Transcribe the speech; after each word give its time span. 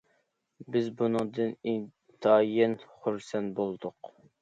بىز 0.75 0.89
بۇنىڭدىن 1.01 1.53
ئىنتايىن 1.73 2.77
خۇرسەن 2.91 3.55
بولدۇق. 3.63 4.15